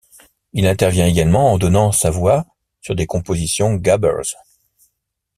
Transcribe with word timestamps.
Il 0.53 0.65
intervient 0.65 1.05
également 1.05 1.53
en 1.53 1.59
donnant 1.59 1.91
sa 1.91 2.09
voix 2.09 2.47
sur 2.81 2.95
des 2.95 3.05
compositions 3.05 3.75
gabbers. 3.75 4.35